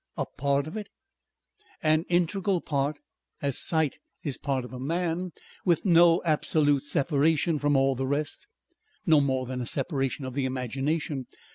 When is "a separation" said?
9.61-10.25